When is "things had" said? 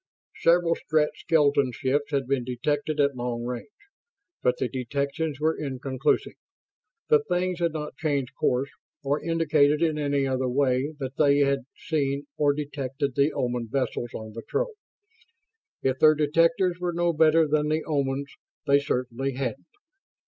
7.29-7.73